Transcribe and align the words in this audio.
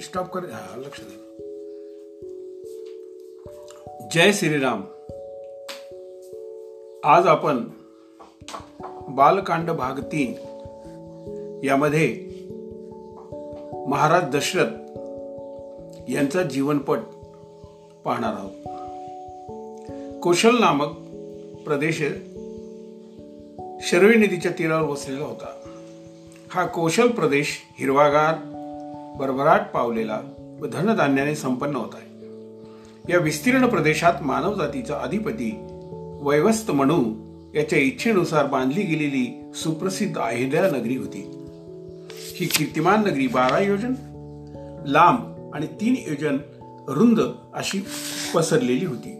Stop 0.00 0.32
कर 0.32 0.40
हा 0.44 0.76
लक्ष 0.76 1.00
दे. 1.00 1.30
जय 4.10 4.32
श्रीराम. 4.32 4.80
आज 7.04 7.26
आपण 7.26 7.68
बालकांड 9.08 9.70
भाग 9.70 10.00
तीन 10.00 10.32
यामध्ये 11.64 12.26
महाराज 13.88 14.22
दशरथ 14.36 14.72
यांचा 16.10 16.42
जीवनपट 16.42 16.98
पाहणार 18.04 18.34
आहोत. 18.34 18.52
कौशल 20.22 20.60
नामक 20.60 20.96
प्रदेश 21.64 21.98
शर्वी 23.80 24.16
नदीच्या 24.16 24.52
तीरावर 24.52 24.88
वसलेला 24.88 25.24
होता. 25.24 25.56
हा 26.50 26.66
कौशल 26.66 27.08
प्रदेश 27.08 27.48
हिरवागार 27.78 28.34
भरभराट 29.20 29.60
पावलेला 29.74 30.20
व 30.60 30.66
धनधान्याने 30.66 31.34
संपन्न 31.34 31.76
होत 31.76 31.94
आहे. 31.94 32.10
या 33.12 33.18
विस्तीर्ण 33.18 33.66
प्रदेशात 33.66 34.12
मानवजातीचा 34.22 34.94
अधिपती 34.94 35.56
वैवस्त 36.22 36.70
म्हणू 36.70 37.04
याच्या 37.54 37.78
इच्छेनुसार 37.78 38.46
बांधली 38.46 38.82
गेलेली 38.82 39.50
सुप्रसिद्ध 39.54 40.18
अहिल्या 40.18 40.62
नगरी 40.62 40.96
होती. 40.96 41.30
ही 42.10 42.46
कीर्तिमान 42.46 43.00
नगरी 43.00 43.26
बारा 43.26 43.58
योजन 43.58 43.92
लांब 44.86 45.50
आणि 45.54 45.66
तीन 45.66 45.94
योजन 46.08 46.38
रुंद 46.88 47.20
अशी 47.54 47.86
पसरलेली 48.34 48.86
होती. 48.86 49.16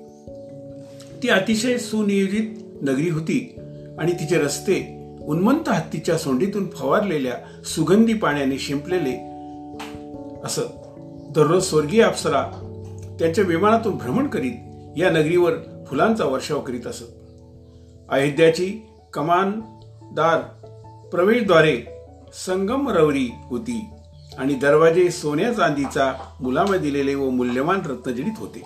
ती 1.23 1.29
अतिशय 1.29 1.79
सुनियोजित 1.79 2.59
नगरी 2.83 3.09
होती 3.09 3.55
आणि 3.98 4.12
तिचे 4.12 4.39
रस्ते 4.39 4.97
उन्मंत 5.23 5.69
हत्तीच्या 5.69 6.19
सोंडीतून 6.19 6.70
फवारलेल्या 6.70 7.62
सुगंधी 7.64 8.14
पाण्याने 8.14 8.59
शिंपलेले 8.59 9.30
असत 10.44 10.60
दररोज 11.30 11.62
स्वर्गीय 11.62 12.02
अप्सरा 12.02 12.42
त्यांच्या 13.19 13.44
विमानातून 13.44 13.96
भ्रमण 13.96 14.27
करीत 14.27 14.52
या 14.96 15.10
नगरीवर 15.10 15.52
फुलांचा 15.86 16.24
वर्षाव 16.24 16.60
करीत 16.60 16.86
असत. 16.86 17.02
अयोध्याची 18.08 18.86
कमानदार 19.12 20.41
प्रवेशद्वारे 21.08 21.83
संगमरवरी 22.46 23.28
होती 23.44 23.84
आणि 24.38 24.55
दरवाजे 24.55 25.11
सोन्या 25.11 25.52
चांदीचा 25.52 26.12
मुलामे 26.41 26.78
दिलेले 26.78 27.14
व 27.14 27.30
मूल्यवान 27.30 27.80
रत्नजडित 27.86 28.33
होते. 28.38 28.62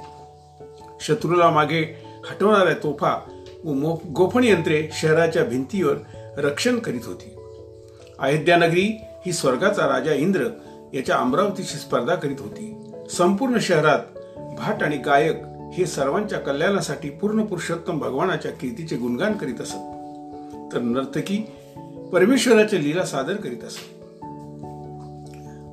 शत्रूला 1.00 1.50
मागे 1.50 2.04
हटवणाऱ्या 2.30 2.74
तोफा 2.74 3.20
व 3.64 3.94
गोफण 4.16 4.44
यंत्रे 4.44 4.88
शहराच्या 4.92 5.44
भिंतीवर 5.44 5.94
रक्षण 6.36 6.78
करीत 6.78 7.00
होती. 7.04 7.34
अयोध्या 8.18 8.56
नगरी 8.56 9.00
ही 9.26 9.32
स्वर्गाचा 9.32 9.86
राजा 9.86 10.12
इंद्र 10.12 10.40
याच्या 10.94 11.16
अमरावतीशी 11.16 11.78
स्पर्धा 11.78 12.14
करीत 12.14 12.36
होती. 12.40 12.92
संपूर्ण 13.10 13.58
शहरात 13.60 13.98
भाट 14.56 14.82
आणि 14.82 14.96
गायक 14.96 15.42
हे 15.72 15.86
सर्वांच्या 15.86 16.38
कल्याणासाठी 16.38 17.10
पूर्ण 17.10 17.44
पुरुषोत्तम 17.44 17.98
भगवानाच्या 17.98 18.50
कीर्तीचे 18.50 18.96
गुणगान 18.96 19.32
करीत 19.32 19.60
असत. 19.60 19.74
तर 20.72 20.78
नर्तकी 20.82 21.38
परमेश्वराच्या 22.12 22.78
लीला 22.78 23.04
सादर 23.06 23.34
करीत 23.34 23.64
असत. 23.64 23.94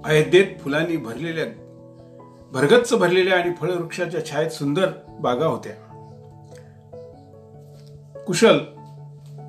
अयोध्येत 0.05 0.45
फुलांनी 0.63 0.97
भरलेल्या 0.97 1.45
भरगच्च 2.52 2.94
भरलेल्या 2.94 3.39
आणि 3.39 3.52
फळवृक्षाच्या 3.61 4.25
छायेत 4.25 4.50
सुंदर 4.50 4.88
बागा 5.19 5.45
होत्या. 5.45 5.73
कुशल 8.28 8.59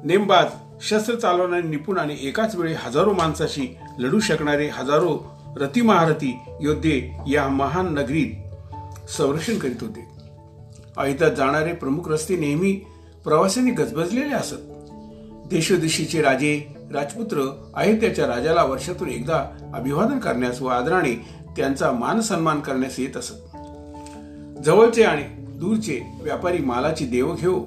नेमबाज 0.05 0.47
शस्त्र 0.81 1.15
चालवणारे 1.15 1.63
निपुण 1.63 1.99
आणि 1.99 2.17
एकाच 2.21 2.57
वेळी 2.57 2.75
हजारो 2.75 3.13
माणसाशी 3.13 3.77
लढू 3.99 4.21
शकणारे 4.21 4.67
हजारो 4.67 5.32
रती 5.57 5.81
महारथी 5.81 6.39
योद्धे 6.61 7.17
या 7.29 7.49
महान 7.49 7.95
नगरीत 7.95 8.31
संरक्षण 9.11 9.59
करीत 9.59 9.77
होते. 9.81 10.09
अयोध्यात 10.97 11.31
जाणारे 11.31 11.73
प्रमुख 11.73 12.09
रस्ते 12.09 12.37
नेहमी 12.37 12.73
प्रवाशांनी 13.25 13.71
गजबजलेले 13.71 14.35
असत. 14.35 14.55
देशोदेशीचे 15.51 16.23
राजे 16.23 16.63
राजपुत्र 16.93 17.71
अयोध्याच्या 17.75 18.27
राजाला 18.27 18.65
वर्षातून 18.65 19.09
एकदा 19.09 19.45
अभिवादन 19.75 20.19
करण्यास 20.19 20.63
व 20.63 20.67
आदराने 20.67 21.27
त्यांचा 21.57 21.93
मान 21.93 22.21
सन्मान 22.21 22.61
करण्यास 22.61 23.01
येत 23.01 23.17
असत. 23.17 23.35
जवळचे 24.65 25.03
आणि 25.03 25.25
दूरचे 25.39 26.01
व्यापारी 26.23 26.59
मालाची 26.59 27.07
देवघेव 27.07 27.61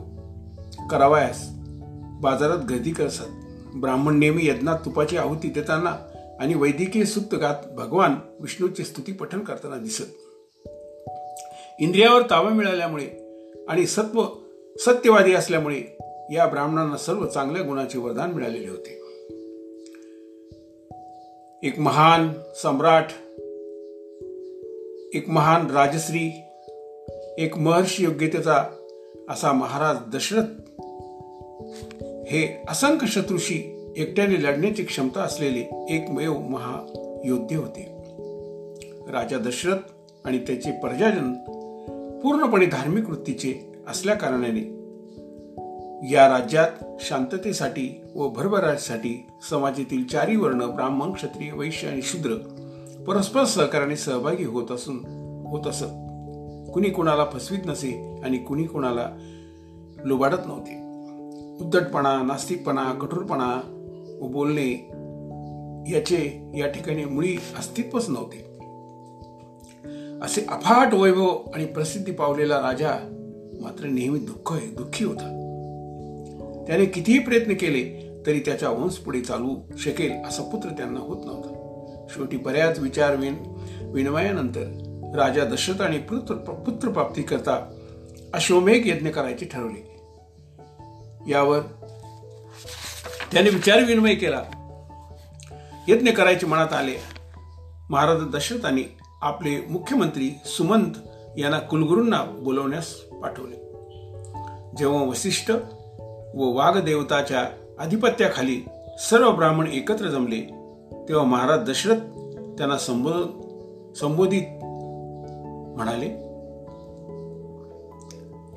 करावयास 0.92 1.50
बाजारात 2.22 2.58
गर्दी 2.58 2.92
करत 2.92 3.10
ब्राह्मण 3.76 4.20
नेहमी 4.20 4.46
यज्ञात 4.46 4.78
तुपाची 4.86 5.18
आहुती 5.18 5.50
देताना 5.50 5.96
आणि 6.40 6.54
वैद्यकीय 6.54 7.06
सुप्तकात 7.06 7.56
भगवान 7.72 8.16
विष्णूचे 8.40 8.84
स्तुती 8.84 9.12
पठन 9.12 9.40
करताना 9.40 9.78
दिसत. 9.78 10.04
इंद्रियावर 11.80 12.22
ताबा 12.22 12.50
मिळाल्यामुळे 12.50 13.08
आणि 13.68 13.88
सत्व 13.88 14.26
सत्यवादी 14.80 15.34
असल्यामुळे 15.34 15.98
या 16.34 16.46
ब्राह्मणांना 16.46 16.98
सर्व 16.98 17.26
चांगल्या 17.26 17.62
गुणाचे 17.62 17.98
वरदान 17.98 18.32
मिळालेले 18.32 18.68
होते. 18.68 19.02
एक 21.64 21.80
महान 21.80 22.34
सम्राट 22.56 23.06
एक 25.14 25.30
महान 25.30 25.72
राजश्री 25.72 26.42
एक 27.38 27.58
महर्षी 27.58 28.04
योग्यतेचा 28.04 28.64
असा 29.30 29.52
महाराज 29.52 29.98
दशरथ 30.16 30.72
हे 32.28 32.64
असंख्य 32.70 33.08
शत्रूशी 33.08 33.75
एकट्याने 33.98 34.44
लढण्याची 34.44 34.84
क्षमता 34.84 35.22
असलेले 35.22 35.86
एकमेव 35.90 36.40
महायोद्धे 36.40 37.56
होते. 37.56 37.92
राजा 39.12 39.38
दशरथ 39.38 39.78
आणि 40.26 40.38
त्याचे 40.38 40.72
प्रजाजन 40.72 41.34
पूर्णपणे 42.22 42.66
धार्मिक 42.66 43.10
वृत्तीचे 43.10 43.74
असल्या 43.88 44.16
कारणाने 44.16 44.76
या 46.12 46.28
राज्यात 46.28 46.86
शांततेसाठी 47.00 48.02
व 48.16 48.30
भरभराटीसाठी 48.30 49.28
समाजातील 49.50 50.08
चारी 50.08 50.36
वर्ण 50.36 50.66
ब्राह्मण 50.66 51.14
क्षत्रिय 51.14 51.52
वैश्य 51.52 51.88
आणि 51.88 52.02
शूद्र 52.02 52.36
परस्पर 53.08 53.44
सहकार्याने 53.44 53.96
सहभागी 53.96 54.44
होत 54.44 54.72
असून 54.72 54.96
होत 55.50 55.68
असत. 55.68 55.86
कुणी 56.74 56.90
कुणाला 56.90 57.26
फसवीत 57.34 57.60
नसे 57.66 58.22
आणि 58.24 58.38
कुणी 58.38 58.64
कुणाला 58.64 59.10
लुबाडत 60.06 60.46
नव्हते. 60.46 60.86
उद्धटपणा 61.66 62.22
नास्तिकपणा 62.22 62.94
कठोरपणा 62.94 63.75
व 64.22 64.28
बोलणे 64.28 64.72
याचे 65.96 66.52
या 66.58 66.68
ठिकाणी 66.68 67.06
मुळी 67.06 67.38
अस्तित्वच 67.58 68.10
नव्हते. 68.10 68.56
असे 70.22 70.42
अफाट 70.42 70.94
वैभव 70.94 71.28
आणि 71.28 71.66
प्रसिद्धी 71.66 72.12
पावलेला 72.12 72.56
राजा 72.56 72.92
मात्र 73.62 73.86
नेहमी 73.86 74.20
दुःख 74.20 74.54
दुःखी 74.78 75.06
होता. 75.06 75.42
त्याने 76.68 76.86
कितीही 76.86 77.20
प्रयत्न 77.20 77.54
केले 77.54 78.06
तरी 78.26 78.40
त्याचा 78.40 78.70
वंश 78.70 78.94
पुढे 78.94 79.22
चालू 79.22 79.56
शकेल 79.78 80.12
असा 80.12 80.44
पुत्र 80.44 80.70
त्यांना 80.70 81.00
होत 81.00 81.26
नव्हता. 81.26 81.52
शेवटी 82.10 82.38
बऱ्याच 82.38 82.80
विचार 82.80 83.16
विनिमयानंतर 83.82 84.64
राजा 85.16 85.46
दशरथ 85.46 85.82
आणि 85.82 85.98
पुत्र 85.98 86.36
पुत्र 86.36 86.90
प्राप्ती 86.90 87.22
करता 87.22 87.72
अश्वमेघ 88.34 88.88
यज्ञ 88.88 89.10
करायचे 89.10 89.46
ठरवले. 89.46 89.96
यावर 91.32 91.60
त्याने 93.32 93.50
विचार 93.50 93.84
विनिमय 93.84 94.16
केला. 94.16 94.42
यज्ञ 95.88 96.12
करायचे 96.12 96.48
मनात 96.48 96.74
आले. 96.74 96.96
महाराज 97.90 98.18
दशरथाने 98.36 98.98
आपले 99.22 99.66
मुख्यमंत्री 99.70 100.32
सुमंत 100.46 100.92
यांना 101.38 101.60
कुलगुरूंना 101.60 102.24
बोलवण्यास 102.24 102.94
पाठवले. 102.94 103.56
जेव्हा 104.78 105.04
वसिष्ठ 105.04 105.52
व 106.36 106.44
वाघदेवताच्या 106.44 107.46
अधिपत्याखाली 107.80 108.66
सर्व 109.00 109.32
ब्राह्मण 109.32 109.68
एकत्र 109.68 110.08
जमले 110.08 110.42
तेव्हा 111.10 111.24
महाराज 111.24 111.70
दशरथ 111.70 111.96
त्यांना 112.58 112.78
संबोध 112.78 113.46
संबोधित 113.94 114.44
म्हणाले 115.76 116.08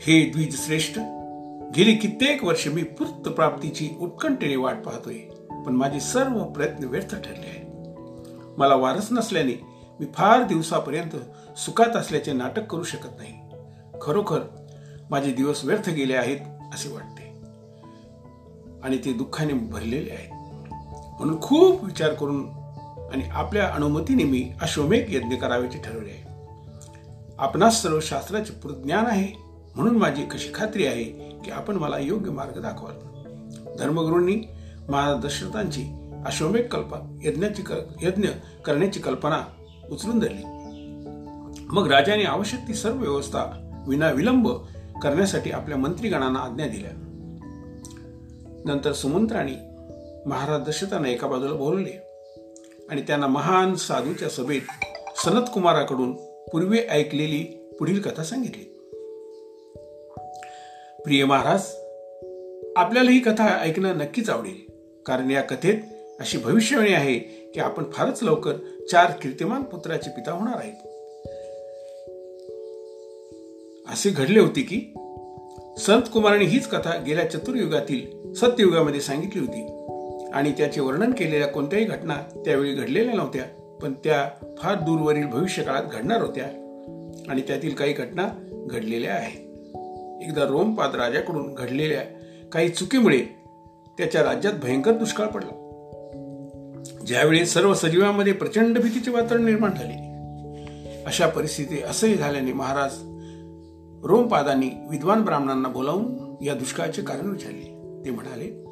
हे 0.01 0.31
द्विजश्रेष्ठ 0.31 0.99
गेली 1.77 1.95
कित्येक 1.95 2.45
वर्ष 2.45 2.69
मी 2.69 2.83
पुत्र 2.83 3.31
प्राप्तीची 3.31 3.91
उत्कंठेने 4.01 4.57
वाट 4.57 4.83
पाहतोय 4.85 5.15
पण 5.67 5.73
माझे 5.73 6.01
सर्व 6.01 6.45
प्रयत्न 6.45 6.85
व्यर्थ 6.85 7.15
ठरले 7.15 7.47
आहेत. 7.47 7.69
मला 8.59 8.75
वारस 8.75 9.09
नसल्याने 9.13 9.61
मी 10.01 10.07
फार 10.15 10.43
दिवसापर्यंत 10.43 11.17
सुखात 11.59 11.97
असल्याचे 11.97 12.33
नाटक 12.33 12.67
करू 12.67 12.83
शकत 12.83 13.09
नाही. 13.19 13.33
खरोखर 14.01 14.41
माझे 15.11 15.33
दिवस 15.33 15.65
व्यर्थ 15.65 15.91
गेले 15.91 16.15
आहेत 16.15 16.39
असे 16.75 16.93
वाटते. 16.93 17.23
आणि 18.83 18.99
ते 18.99 19.13
दुःखाने 19.13 19.53
भरलेले 19.53 20.11
आहेत. 20.11 20.31
म्हणून 21.19 21.41
खूप 21.41 21.85
विचार 21.85 22.15
करून 22.15 22.49
आणि 23.13 23.23
आपल्या 23.33 23.69
अनुमतीने 23.69 24.25
मी 24.25 24.53
अश्वमेघ 24.61 25.15
यज्ञ 25.15 25.35
करावेचे 25.35 25.79
ठरवले 25.79 26.11
आहे. 26.11 26.29
आपणास 27.39 27.83
सर्व 27.83 28.01
शास्त्राचे 28.01 28.53
पूर्ण 28.53 28.83
ज्ञान 28.83 29.07
आहे. 29.07 29.48
म्हणून 29.77 29.97
माझी 29.97 30.23
कशी 30.23 30.49
खात्री 30.55 30.87
आहे 30.87 31.05
की 31.45 31.51
आपण 31.51 31.77
मला 31.77 31.99
योग्य 31.99 32.31
मार्ग 32.31 32.63
दाखवाल? 32.63 32.95
धर्मगुरूंनी 33.79 34.37
महाराज 34.89 35.25
दशरथांची 35.25 35.85
अश्वमेघ 36.27 36.67
कल्पना 36.67 37.19
यज्ञाची 37.23 37.63
यज्ञ 38.03 38.29
करण्याची 38.65 39.01
कल्पना 39.01 39.45
उचलून 39.91 40.19
धरली. 40.19 40.43
मग 41.73 41.93
राजाने 41.93 42.25
आवश्यक 42.25 42.61
ती 42.69 42.75
सर्व 42.75 43.01
व्यवस्था 43.01 43.71
विना 43.89 44.11
विलंब 44.11 44.49
करण्यासाठी 45.03 45.51
आपल्या 45.51 45.79
मंत्रीगणांना 45.79 46.39
आज्ञा 46.39 46.67
दिल्या. 46.67 46.91
नंतर 48.65 48.93
सुमंत्राने 48.93 49.53
महाराज 50.27 50.61
दशरथांना 50.61 51.09
एका 51.09 51.27
बाजूला 51.27 51.55
बोलवले 51.55 51.91
आणि 52.91 53.03
त्यांना 53.03 53.27
महान 53.27 53.75
साधूच्या 53.75 54.29
सभेत 54.29 54.61
सनत 55.25 55.45
कुमाराकडून 55.55 56.13
पूर्वी 56.53 56.79
ऐकलेली 56.79 57.45
पुढील 57.79 58.03
कथा 58.03 58.25
सांगितली. 58.25 58.78
प्रिय 61.05 61.25
महाराज 61.25 61.63
आपल्याला 62.77 63.11
ही 63.11 63.19
कथा 63.19 63.61
ऐकणं 63.61 63.99
नक्कीच 63.99 64.31
आवडेल. 64.31 64.73
कारण 65.07 65.31
या 65.31 65.43
कथेत 65.43 65.75
अशी 66.21 66.39
भविष्यवाणी 66.39 66.93
आहे 66.93 67.19
की 67.55 67.61
आपण 67.61 67.85
फारच 67.93 68.23
लवकर 68.23 68.53
चार 68.91 69.11
कीर्तिमान 69.23 69.63
पुत्राचे 69.63 70.11
पिता 70.11 70.33
होणार 70.33 70.57
आहेत. 70.57 70.73
असे 73.93 74.11
घडले 74.11 74.41
होते 74.41 74.63
की 74.63 74.81
संत 75.79 76.03
कुमाराने 76.13 76.45
हीच 76.45 76.67
कथा 76.67 76.97
गेल्या 76.97 77.31
चतुर्युगातील 77.31 78.33
सत्ययुगामध्ये 78.35 79.01
सांगितली 79.01 79.41
होती. 79.41 79.63
आणि 80.33 80.53
त्याचे 80.53 80.81
वर्णन 80.81 81.13
केलेल्या 81.13 81.49
कोणत्याही 81.49 81.85
घटना 81.85 82.15
त्यावेळी 82.45 82.75
घडलेल्या 82.75 83.15
नव्हत्या 83.15 83.45
पण 83.83 83.93
त्या 83.93 84.31
फार 84.59 84.75
दूरवरील 84.75 85.27
भविष्यकाळात 85.27 85.85
घडणार 85.93 86.21
होत्या. 86.21 86.45
आणि 87.29 87.41
त्यातील 87.41 87.75
काही 87.75 87.93
घटना 87.93 88.29
घडलेल्या 88.71 89.15
आहेत. 89.15 89.48
एकदा 90.23 90.45
रोमपाद 90.45 90.95
राजाकडून 90.95 91.55
घडलेल्या 91.55 92.03
काही 92.53 92.69
चुकीमुळे 92.69 93.19
त्याच्या 93.99 94.23
राज्यात 94.23 94.53
भयंकर 94.63 94.93
दुष्काळ 94.93 95.27
पडला. 95.27 95.65
ज्यावेळी 97.07 97.47
सर्व 97.47 97.75
सजीवांमध्ये 97.75 98.33
प्रचंड 98.33 98.79
भीतीचे 98.79 99.11
वातावरण 99.11 99.45
निर्माण 99.45 99.71
झाले 99.75 100.09
अशा 101.07 101.27
परिस्थिती 101.27 101.83
असंही 101.83 102.15
झाल्याने 102.15 102.53
महाराज 102.53 102.93
रोमपादांनी 104.05 104.71
विद्वान 104.91 105.23
ब्राह्मणांना 105.23 105.69
बोलावून 105.69 106.37
या 106.45 106.55
दुष्काळाचे 106.55 107.03
कारण 107.03 107.27
विचारले. 107.27 108.03
ते 108.05 108.11
म्हणाले 108.11 108.65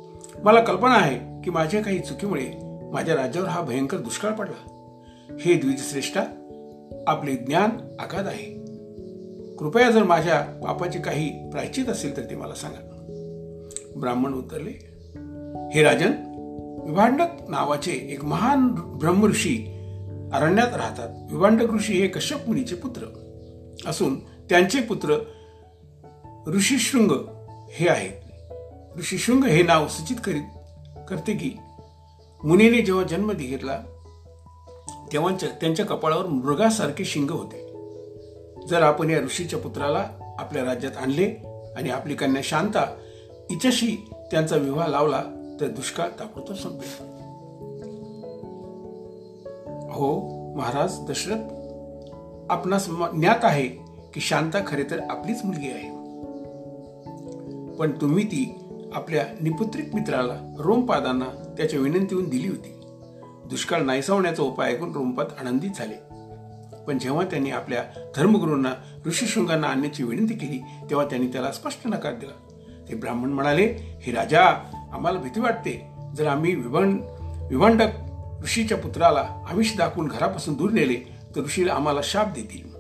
मला 0.45 0.61
कल्पना 0.61 0.95
आहे 0.95 1.43
की 1.43 1.51
माझ्या 1.51 1.83
काही 1.83 1.99
चुकीमुळे 1.99 2.53
माझ्या 2.93 3.15
राज्यावर 3.15 3.49
हा 3.49 3.61
भयंकर 3.61 3.99
दुष्काळ 3.99 4.31
पडला. 4.31 4.73
हे 5.41 5.55
द्विजश्रेष्ठा 5.55 6.21
आपले 7.07 7.33
ज्ञान 7.33 7.71
आघात 8.01 8.27
आहे. 8.27 8.66
कृपया 9.59 9.91
जर 9.91 10.03
माझ्या 10.03 10.41
पापाची 10.41 10.99
काही 10.99 11.51
प्रायचित 11.51 11.87
असेल 11.87 12.17
तर 12.17 12.23
ते 12.23 12.37
मला 12.37 12.55
सांगा. 12.55 12.93
ब्राह्मण 14.01 14.35
उतरले. 14.35 14.71
हे 15.75 15.83
राजन 15.83 16.13
विभांडक 16.89 17.51
नावाचे 17.51 17.93
एक 17.93 18.25
महान 18.25 18.69
ब्रह्मऋषी 18.69 19.73
अरण्यात 20.33 20.77
राहतात. 20.77 21.33
विभांडक 21.33 21.73
ऋषी 21.73 21.93
हे 21.93 22.09
कश्यप 22.09 22.39
मुनीचे 22.47 22.75
पुत्र 22.75 23.07
असून 23.87 24.19
त्यांचे 24.19 24.81
पुत्र 24.81 25.19
ऋषीशृंग 26.47 27.11
हे 27.71 27.89
आहेत. 27.89 28.13
ऋषीशृंग 28.99 29.45
हे 29.45 29.63
नाव 29.63 29.89
सूचित 29.89 30.17
करीत 30.25 30.43
करते 31.09 31.33
की 31.33 31.51
मुनीने 32.45 32.83
जेव्हा 32.83 33.05
जन्म 33.05 33.33
घेतला 33.33 33.79
तेव्हा 35.13 35.47
त्यांच्या 35.61 35.87
कपाळावर 35.87 36.27
मृगासारखे 36.27 37.05
शिंग 37.05 37.31
होते. 37.31 37.66
जर 38.69 38.83
आपण 38.83 39.11
या 39.11 39.21
ऋषीच्या 39.21 39.59
पुत्राला 39.59 40.09
आपल्या 40.39 40.65
राज्यात 40.65 40.97
आणले 40.97 41.43
आणि 41.77 41.91
आपली 41.91 42.15
कन्या 42.15 42.43
शांता 42.45 42.97
हिच्याशी 43.51 43.97
त्यांचा 44.31 44.57
विवाह 44.57 44.87
लावला 44.87 45.23
तर 45.61 45.67
दुष्काळ 45.67 46.09
ताबडतोब 46.09 46.57
संपेल. 46.57 47.17
हो 49.91 50.21
महाराज 50.55 51.01
दशरथ 51.01 51.39
आपणास 52.51 52.87
ज्ञात 52.91 53.39
आहे 53.43 53.69
की 54.15 54.21
शांता 54.21 54.59
खरे 54.67 54.83
तर 54.83 55.01
आपलीच 55.11 55.45
मुलगी 55.45 55.69
आहे. 55.69 55.91
पण 57.77 57.91
तुम्ही 58.01 58.27
ती 58.27 58.59
आपल्या 58.95 59.25
निपुत्रिक 59.41 59.95
मित्राला 59.95 60.55
रोमपादांना 60.59 61.55
त्याच्या 61.57 61.81
विनंतीहून 61.81 62.29
दिली 62.29 62.49
होती. 62.49 62.81
दुष्काळ 63.51 63.81
नाहीसावण्याचा 63.81 64.43
उपाय 64.43 64.73
ऐकून 64.73 64.93
रोमपाद 64.93 65.27
आनंदित 65.41 65.71
झाले. 65.77 66.06
पण 66.87 66.99
जेव्हा 66.99 67.25
त्यांनी 67.25 67.51
आपल्या 67.51 67.83
धर्मगुरूंना 68.17 68.73
ऋषीशृंगांना 69.07 69.67
आणण्याची 69.67 70.03
विनंती 70.03 70.35
केली 70.35 70.59
तेव्हा 70.91 71.07
त्यांनी 71.07 71.29
त्याला 71.29 71.53
स्पष्ट 71.53 71.81
नकार 71.87 72.15
दिला. 72.15 72.33
ते 72.89 72.95
ब्राह्मण 72.95 73.29
म्हणाले 73.29 73.99
हे 74.03 74.13
राजा 74.13 74.43
आम्हाला 74.93 75.19
भीती 75.19 75.41
वाटते. 75.41 75.87
जर 76.17 76.27
आम्ही 76.27 76.55
विभांड 76.55 77.01
विभांडक 77.51 77.89
ऋषीच्या 78.43 78.79
पुत्राला 78.79 79.47
आमिष 79.51 79.77
दाखवून 79.77 80.09
घरापासून 80.09 80.55
दूर 80.55 80.71
नेले 80.71 80.95
तर 81.37 81.41
ऋषीला 81.41 81.75
आम्हाला 81.75 82.01
शाप 82.05 82.27
देतील. 82.35 82.77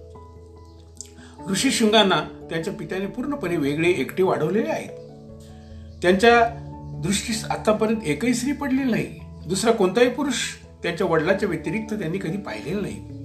ऋषी 1.50 1.70
शृंगांना 1.70 2.46
त्यांच्या 2.50 2.72
पित्याने 2.74 3.06
पूर्णपणे 3.06 3.56
वेगळे 3.56 3.88
एकटे 3.88 4.22
वाढवलेले 4.22 4.70
आहेत. 4.70 4.90
त्यांच्या 6.02 6.62
दृष्टीस 7.02 7.44
आतापर्यंत 7.44 8.00
एकही 8.04 8.34
स्त्री 8.34 8.52
पडलेली 8.52 8.90
नाही. 8.90 9.20
दुसरा 9.46 9.72
कोणताही 9.72 10.10
पुरुष 10.10 10.34
त्यांच्या 10.82 11.06
वडिलाच्या 11.06 11.48
व्यतिरिक्त 11.48 11.94
त्यांनी 11.94 12.18
कधी 12.18 12.36
पाहिलेलं 12.36 12.82
नाही. 12.82 13.15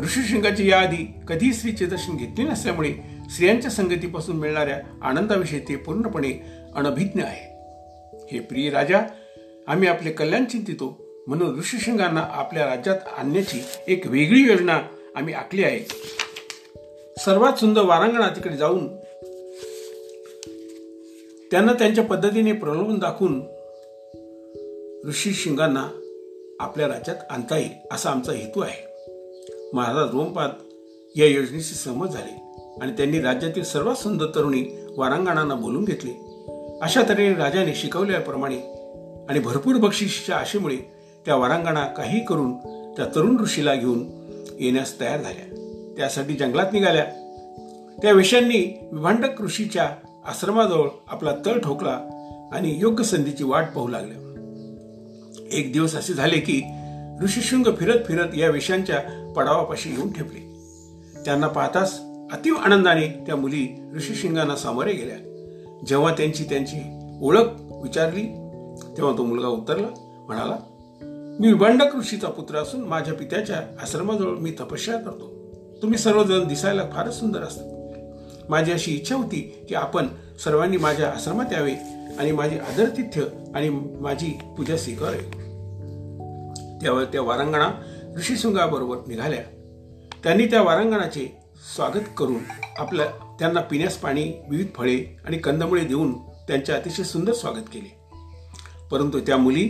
ऋषीशृंगाची 0.00 0.70
याआधी 0.70 1.14
कधीही 1.28 1.52
स्त्रीचे 1.52 1.86
दर्शन 1.86 2.16
घेतले 2.16 2.44
नसल्यामुळे 2.44 2.94
स्त्रियांच्या 3.30 3.70
संगतीपासून 3.70 4.36
मिळणाऱ्या 4.36 4.80
आनंदाविषयी 5.02 5.60
ते 5.60 5.76
पूर्णपणे 5.76 6.42
अनभिज्ञ 6.74 7.22
आहे 7.22 7.54
हे 8.32 8.40
प्रिय 8.40 8.70
राजा 8.70 9.00
आम्ही 9.66 9.88
आपले 9.88 10.10
कल्याण 10.10 10.44
चिंतितो 10.44 11.06
म्हणून 11.26 11.58
ऋषीशृंगांना 11.58 12.20
आपल्या 12.30 12.66
राज्यात 12.66 12.98
आणण्याची 13.18 13.62
एक 13.88 14.06
वेगळी 14.06 14.40
योजना 14.40 14.80
आम्ही 15.16 15.34
आखली 15.34 15.64
आहे. 15.64 15.78
सर्वात 17.18 17.52
सुंदर 17.52 17.82
वारांगणा 17.82 18.28
तिकडे 18.28 18.56
जाऊन 18.56 18.96
त्यांना 21.50 21.72
त्यांच्या 21.72 22.04
पद्धतीने 22.04 22.52
प्रलोभन 22.52 22.98
दाखवून 22.98 23.40
ऋषी 25.08 25.32
शिंगांना 25.32 25.88
आपल्या 26.60 26.88
राज्यात 26.88 27.16
आणता 27.30 27.56
येईल 27.58 27.70
असा 27.90 28.10
आमचा 28.10 28.32
हेतू 28.32 28.60
आहे. 28.60 28.93
महाराज 29.74 30.10
रोमपाद 30.10 30.50
या 31.16 31.26
योजनेशी 31.26 31.74
सहमत 31.74 32.08
झाले 32.08 32.60
आणि 32.82 32.92
त्यांनी 32.92 33.20
राज्यातील 33.20 33.64
सर्वात 33.64 33.94
सुंदर 33.94 34.26
तरुणी 34.34 34.86
वारांगणांना 34.96 35.54
बोलून 35.54 35.84
घेतले. 35.84 36.10
अशा 36.82 37.02
तऱ्हेने 37.08 37.34
राजाने 37.34 37.74
शिकवल्याप्रमाणे 37.74 38.56
आणि 39.28 39.38
भरपूर 39.38 39.76
बक्षिशीच्या 39.76 40.36
आशेमुळे 40.36 40.76
त्या 41.26 41.36
वारांगणा 41.36 41.86
काही 41.86 42.24
करून 42.24 42.52
त्या 42.96 43.04
तरुण 43.14 43.40
ऋषीला 43.40 43.74
घेऊन 43.74 44.00
येण्यास 44.60 45.00
तयार 45.00 45.20
झाल्या. 45.20 45.44
त्यासाठी 45.96 46.34
जंगलात 46.34 46.72
निघाल्या. 46.72 47.04
त्या 48.02 48.12
विषयांनी 48.12 48.88
विभांडक 48.92 49.42
ऋषीच्या 49.42 49.90
आश्रमाजवळ 50.24 50.88
आपला 51.08 51.32
तळ 51.46 51.58
ठोकला 51.58 52.00
आणि 52.52 52.78
योग्य 52.78 53.04
संधीची 53.04 53.44
वाट 53.44 53.64
पाहू 53.76 53.88
लागल्या. 53.88 54.16
एक 55.52 55.72
दिवस 55.72 55.94
असे 55.94 56.12
झाले 56.12 56.40
की 56.40 56.62
ऋषीशृंग 57.22 57.66
फिरत 57.76 57.98
फिरत 58.06 58.34
या 58.34 58.50
विषयांच्या 58.50 59.32
पडावापाशी 59.36 59.90
येऊन 59.90 60.12
ठेपले. 60.12 60.54
त्यांना 61.24 61.46
पाहताच 61.46 62.00
अतिव 62.32 62.54
आनंदाने 62.54 63.08
त्या 63.26 63.36
मुली 63.36 63.90
ऋषीशृंगांना 63.96 64.56
सामोरे 64.56 64.92
गेल्या. 64.92 65.16
जेव्हा 65.86 66.12
त्यांची 66.12 66.44
त्यांची 66.44 66.76
ओळख 67.22 67.46
विचारली 67.82 68.22
तेव्हा 68.96 69.18
तो 69.18 69.24
मुलगा 69.24 69.48
उतरला 69.48 69.86
म्हणाला 70.26 70.56
मी 71.40 71.48
विभांडक 71.48 71.96
ऋषीचा 71.96 72.28
पुत्र 72.28 72.56
असून 72.56 72.80
माझ्या 72.80 73.14
पित्याच्या 73.14 73.56
आश्रमाजवळ 73.56 74.36
मी 74.36 74.50
तपस्या 74.50 74.96
करतो. 74.96 75.34
तुम्ही 75.82 75.98
सर्वजण 75.98 76.48
दिसायला 76.48 76.82
फारच 76.92 77.20
सुंदर 77.20 77.40
असतात. 77.40 77.64
माझी 78.50 78.72
अशी 78.72 78.94
इच्छा 78.94 79.16
होती 79.16 79.66
की 79.68 79.74
आपण 79.74 80.06
सर्वांनी 80.44 80.76
माझ्या 80.76 81.08
आश्रमात 81.08 81.52
यावे 81.52 81.72
आणि 82.18 82.32
माझे 82.32 82.58
आदरतिथ्य 82.58 83.22
आणि 83.54 83.68
माझी 84.00 84.38
पूजा 84.58 84.76
स्वीकारावी. 84.76 85.43
त्यावर 86.84 87.04
त्या 87.04 87.22
वारांगणा 87.22 87.70
ऋषीसुंगाबरोबर 88.18 88.96
निघाल्या. 89.06 89.42
त्यांनी 90.24 90.46
त्या 90.46 90.62
वारांगणाचे 90.62 91.36
स्वागत 91.76 92.04
करून 92.16 92.38
आपल्या 92.78 93.36
त्यांना 93.38 93.60
पिण्यास 93.60 93.96
पाणी 93.96 94.32
विविध 94.50 94.66
फळे 94.76 95.16
आणि 95.26 95.38
कंदमुळे 95.38 95.84
देऊन 95.84 96.18
त्यांचे 96.18 96.72
अतिशय 96.72 97.02
सुंदर 97.02 97.32
स्वागत 97.32 97.64
केले. 97.72 97.96
परंतु 98.90 99.20
त्या 99.20 99.36
मुली 99.36 99.68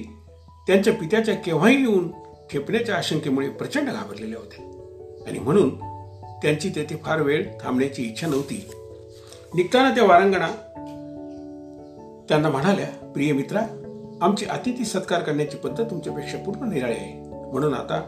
त्यांच्या 0.66 0.92
पित्याच्या 0.92 1.34
केव्हाही 1.34 1.80
येऊन 1.80 2.12
खेपण्याच्या 2.50 2.96
आशंकेमुळे 2.96 3.48
प्रचंड 3.48 3.88
घाबरलेल्या 3.88 4.38
होत्या. 4.38 4.64
आणि 5.28 5.38
म्हणून 5.38 5.78
त्यांची 6.42 6.68
तेथे 6.68 6.96
फार 6.96 7.22
वेळ 7.22 7.48
थांबण्याची 7.62 8.02
इच्छा 8.02 8.26
नव्हती. 8.26 8.70
निघताना 9.54 9.94
त्या 9.94 10.04
वारांगणा 10.04 10.48
त्यांना 12.28 12.48
म्हणाल्या 12.48 12.86
प्रिय 12.86 13.32
मित्रा 13.32 13.60
आमची 14.22 14.46
अतिथी 14.46 14.84
सत्कार 14.84 15.22
करण्याची 15.22 15.56
पद्धत 15.56 15.84
तुमच्यापेक्षा 15.90 16.38
पूर्ण 16.38 16.68
निराळी 16.68 16.94
आहे. 16.94 17.30
म्हणून 17.52 17.74
आता 17.74 18.02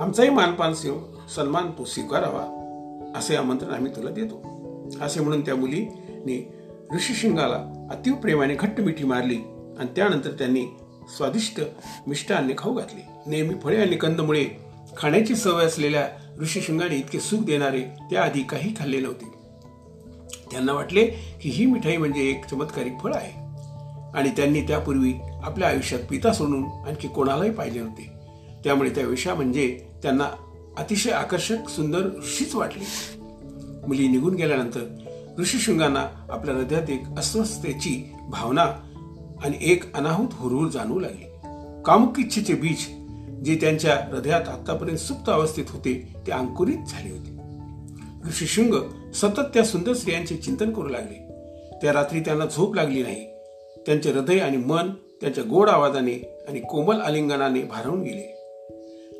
आमचाही 0.00 0.30
मानपान 0.30 0.74
सन्मान 0.74 1.70
तू 1.70 1.84
स्वीकारावा 1.84 2.56
असे 3.16 3.36
आमंत्रण 3.36 3.70
आम्ही 3.70 3.92
तुला 3.96 4.10
देतो. 4.10 4.42
असे 5.00 5.20
म्हणून 5.20 5.40
त्या 5.40 5.56
मुलीने 5.56 6.54
ऋषीशिंगाला 6.94 7.88
अतिव 7.90 8.14
प्रेमाने 8.14 8.54
घट्ट 8.54 8.80
मिठी 8.80 9.04
मारली 9.04 9.36
आणि 9.78 9.88
त्यानंतर 9.96 10.30
त्यांनी 10.30 10.66
स्वादिष्ट 11.16 11.60
मिष्टान्ने 12.06 12.52
खाऊ 12.58 12.74
घातले. 12.74 13.06
नेहमी 13.26 13.54
फळे 13.54 13.76
आणि 13.76 13.96
कंदमुळे 13.96 14.46
खाण्याची 14.96 15.36
सवय 15.36 15.64
असलेल्या 15.64 16.08
ऋषिशृंगाने 16.40 16.96
इतके 16.96 17.20
सुख 17.20 17.38
देणारे 17.38 17.80
त्याआधी 17.80 18.42
काही 18.42 18.74
खाल्ले 18.78 19.00
नव्हते. 19.00 19.24
त्यांना 20.50 20.72
वाटले 20.72 21.06
की 21.42 21.48
ही 21.48 21.66
मिठाई 21.66 21.96
म्हणजे 21.96 22.30
एक 22.30 22.44
चमत्कारिक 22.44 22.92
फळ 23.02 23.14
आहे. 23.14 23.49
आणि 24.14 24.30
त्यांनी 24.30 24.60
त्यापूर्वी 24.60 25.14
आपल्या 25.42 25.68
आयुष्यात 25.68 26.00
पिता 26.10 26.32
सोडून 26.32 26.64
आणखी 26.64 27.08
कोणालाही 27.08 27.50
पाहिले 27.50 27.80
नव्हते. 27.80 28.10
त्यामुळे 28.64 28.90
त्या 28.90 29.06
विषया 29.06 29.34
म्हणजे 29.34 29.80
त्यांना 30.02 30.24
अतिशय 30.78 31.10
आकर्षक 31.10 31.68
सुंदर 31.68 32.06
ऋषीच 32.18 32.54
वाटली. 32.54 32.84
मुली 33.86 34.08
निघून 34.08 34.34
गेल्यानंतर 34.34 34.96
ऋषीशृंगांना 35.38 36.26
आपल्या 36.30 36.54
हृदयात 36.54 36.90
एक 36.90 37.02
अस्वस्थतेची 37.18 38.12
भावना 38.28 38.62
आणि 39.44 39.58
एक 39.60 39.96
अनाहूत 39.96 40.28
हुरहुर 40.32 40.68
जाणवू 40.68 41.00
लागली. 41.00 41.24
कामुक 41.84 42.18
इच्छेचे 42.18 42.54
बीज 42.54 42.86
जे 43.44 43.58
त्यांच्या 43.60 44.14
हृदयात 44.14 44.48
आतापर्यंत 44.48 44.98
सुप्त 44.98 45.28
अवस्थेत 45.28 45.64
होते 45.68 46.14
ते 46.26 46.32
अंकुरित 46.32 46.78
झाले 46.88 47.10
होते. 47.10 47.40
ऋषीशृंग 48.28 48.74
सतत 49.12 49.40
त्या 49.54 49.64
सुंदर 49.64 49.92
स्त्रियांचे 49.92 50.36
चिंतन 50.36 50.72
करू 50.72 50.88
लागले. 50.88 51.32
त्या 51.82 51.92
रात्री 51.92 52.20
त्यांना 52.20 52.46
झोप 52.46 52.74
लागली 52.74 53.02
नाही. 53.02 53.39
त्यांचे 53.86 54.10
हृदय 54.10 54.38
आणि 54.38 54.56
मन 54.56 54.90
त्यांच्या 55.20 55.44
गोड 55.50 55.68
आवाजाने 55.68 56.38
आणि 56.48 56.60
कोमल 56.60 57.00
आलिंगनाने 57.00 57.62
भारावून 57.62 58.02
गेले. 58.02 58.36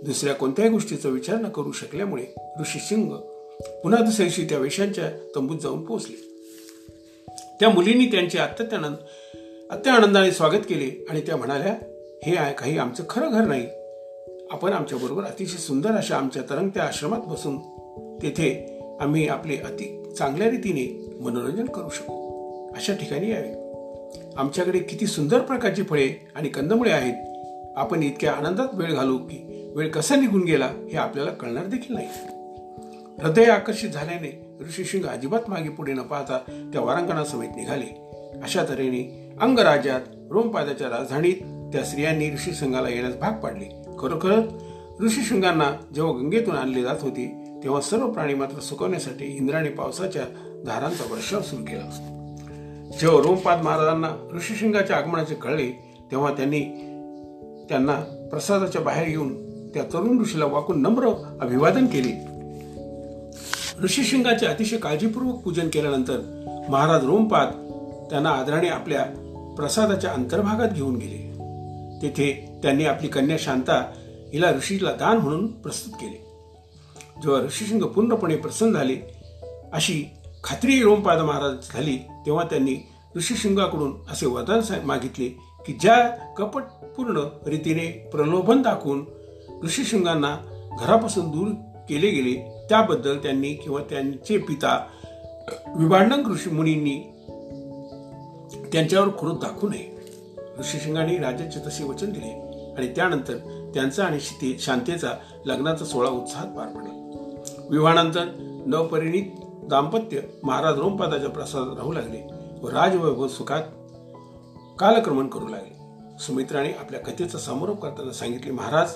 दुसऱ्या 0.05 0.35
कोणत्याही 0.35 0.71
गोष्टीचा 0.71 1.09
विचार 1.09 1.37
न 1.37 1.49
करू 1.49 1.73
शकल्यामुळे 1.73 2.25
ऋषी 2.61 2.79
सिंग 2.79 3.13
पुन्हा 3.83 4.05
दुसऱ्या 4.05 4.27
दिवशी 4.27 4.45
त्या 4.45 4.59
वेशांच्या 4.59 5.11
तंबूत 5.37 5.59
जाऊन 5.59 5.85
पोहोचले. 5.85 6.31
त्या 7.61 7.69
मुलींनी 7.69 8.07
त्यांचे 8.07 8.39
अत्यंत 8.39 8.97
अत्य 9.71 9.91
आनंदाने 9.91 10.33
स्वागत 10.33 10.63
केले 10.69 11.07
आणि 11.11 11.21
त्या 11.21 11.37
म्हणाल्या 11.37 11.77
हे 12.23 12.37
आहे 12.37 12.55
काही 12.55 12.79
आमचं 12.79 13.03
खरं 13.09 13.31
घर 13.31 13.45
नाही. 13.45 13.67
आपण 14.51 14.73
आमच्याबरोबर 14.73 15.25
अतिशय 15.25 15.57
सुंदर 15.57 15.91
अशा 15.91 16.17
आमच्या 16.17 16.43
तरंगत्या 16.51 16.83
आश्रमात 16.83 17.21
बसून 17.27 17.59
तेथे 18.23 18.79
आम्ही 19.01 19.29
आपले 19.29 19.57
अति 19.57 20.13
चांगल्या 20.19 20.51
रीतीने 20.51 21.17
मनोरंजन 21.21 21.65
करू 21.65 21.89
शकू. 21.89 22.31
अशा 22.77 22.95
ठिकाणी 22.95 23.31
यावे. 23.31 23.70
आमच्याकडे 24.37 24.79
किती 24.79 25.07
सुंदर 25.07 25.39
प्रकारची 25.39 25.83
फळे 25.83 26.29
आणि 26.35 26.49
कंदमुळे 26.49 26.91
आहेत. 26.91 27.15
आपण 27.77 28.03
इतक्या 28.03 28.33
आनंदात 28.33 28.67
वेळ 28.73 28.93
घालू 28.93 29.19
की 29.19 29.71
वेळ 29.77 29.91
कसा 29.91 30.17
निघून 30.17 30.43
गेला 30.43 30.67
हे 30.67 30.97
आपल्याला 30.97 31.31
कळणार 31.31 31.67
देखील 31.67 31.95
नाही. 31.95 32.09
हृदय 33.23 33.45
आकर्षित 33.45 33.91
झाल्याने 33.91 34.57
ऋषीशृंग 34.69 35.05
अजिबात 35.05 35.41
मागे 35.49 35.69
पुढे 35.69 35.93
न 35.93 35.99
पाहता 35.99 36.39
त्या 36.73 36.81
वारांगणासमेत 36.81 37.49
निघाले. 37.57 38.11
अशा 38.43 38.65
तऱ्हेने 38.69 39.33
अंगराज्यात 39.41 40.01
रोमपादाच्या 40.31 40.89
राजधानीत 40.89 41.71
त्या 41.73 41.85
स्त्रियांनी 41.85 42.31
ऋषीसंघाला 42.31 42.89
येण्यास 42.89 43.17
भाग 43.17 43.33
पाडले. 43.33 43.83
खरोखरच 43.99 44.45
ऋषीशृंगांना 45.01 45.71
जेव्हा 45.95 46.13
गंगेतून 46.13 46.55
आणले 46.55 46.83
जात 46.83 46.97
होते 47.01 47.45
तेव्हा 47.63 47.81
सर्व 47.81 48.11
प्राणी 48.11 48.35
मात्र 48.35 48.61
सुकवण्यासाठी 48.61 49.25
इंद्राने 49.25 49.69
पावसाच्या 49.69 50.23
धारांचा 50.67 51.13
वर्षाव 51.13 51.41
सुरू 51.41 51.63
केला. 51.63 52.17
जेव्हा 52.99 53.23
रोमपाद 53.23 53.63
महाराजांना 53.63 54.09
ऋषिशिंगाच्या 54.35 54.97
आगमनाचे 54.97 55.35
कळले 55.35 55.97
तेव्हा 56.11 56.33
त्यांनी 56.33 56.61
त्यांना 57.69 58.27
प्रसादाच्या 58.31 58.81
बाहेर 58.81 59.09
येऊन 59.09 59.45
त्या 59.69 59.83
तरुण 59.83 60.21
ऋषीला 60.21 60.45
वाकून 60.45 60.83
नम्र 60.83 61.09
अभिवादन 61.41 61.87
केले. 61.87 62.27
ऋषिशिंगाचे 63.83 64.47
अतिशय 64.47 64.77
काळजीपूर्वक 64.77 65.35
पूजन 65.35 65.69
केल्यानंतर 65.69 66.21
महाराज 66.69 67.05
रोमपाद 67.05 67.49
त्यांना 68.11 68.31
आदराने 68.31 68.69
आपल्या 68.69 69.05
प्रसादाच्या 69.57 70.13
अंतर्भागात 70.13 70.69
घेऊन 70.69 70.97
गेले. 70.97 71.31
तेथे 72.03 72.59
त्यांनी 72.63 72.85
आपली 72.85 73.09
कन्या 73.09 73.37
शांता 73.39 73.91
हिला 74.33 74.51
ऋषीला 74.51 74.93
दान 74.93 75.17
म्हणून 75.17 75.47
प्रस्तुत 75.47 75.93
केले. 75.93 76.27
जेव्हा 77.23 77.41
ऋषिशिंग 77.41 77.83
पूर्णपणे 77.83 78.37
प्रसन्न 78.37 78.73
झाले 78.73 78.97
अशी 79.73 80.11
खात्री 80.45 80.83
रोमपाद 80.83 81.19
महाराज 81.19 81.53
झाली 81.73 81.97
तेव्हा 81.97 82.45
त्यांनी 82.45 82.89
ऋषीशृंगाकडून 83.17 83.93
असे 84.11 84.27
वरदान 84.27 84.61
मागितले 84.85 85.29
की 85.67 85.73
ज्या 85.73 86.09
कपटपूर्ण 86.39 87.21
रीतीने 87.47 88.09
प्रलोभन 88.13 88.63
दाखवून 88.63 89.05
ऋषिशिंगांना 89.65 90.37
घरापासून 90.81 91.31
दूर 91.31 91.49
केले 91.89 92.11
गेले 92.11 92.67
त्याबद्दल 92.69 93.19
त्यांनी 93.19 93.55
किंवा 93.55 93.81
त्यांचे 93.91 94.39
पिता 94.39 94.87
विभांडक 95.77 96.29
ऋषी 96.29 96.51
मुनींनी 96.51 97.13
त्यांच्यावर 98.73 99.09
क्रोध 99.09 99.35
दाखवू 99.35 99.71
नये. 99.71 99.99
ऋषीशृंगाने 100.59 101.19
राजाचे 101.19 101.59
तसे 101.67 101.85
वचन 101.85 102.13
दिले 102.13 102.31
आणि 102.79 102.87
त्यानंतर 102.97 103.35
त्यांचा 103.75 104.05
आणि 104.05 104.57
शांतेचा 104.59 105.09
लग्नाचा 105.47 105.85
सोहळा 105.85 106.11
उत्साहात 106.11 106.47
पार 106.47 106.67
पडला. 106.67 106.97
विवाहानंतर 107.71 108.25
नवपरिणित 108.67 109.40
दाम्पत्य 109.69 110.21
महाराज 110.43 110.79
रोमपादाच्या 110.79 111.31
प्रसादात 111.31 111.77
राहू 111.77 111.93
लागले 111.93 112.21
व 112.63 112.69
राजवैभव 112.69 113.29
सुखात 113.29 113.63
कालक्रमण 114.79 115.27
करू 115.27 115.49
लागले. 115.49 115.79
सुमित्राने 116.19 116.73
आपल्या 116.73 117.01
कथेचा 117.01 117.39
समारोप 117.39 117.81
करताना 117.83 118.13
सांगितले 118.13 118.53
महाराज 118.53 118.95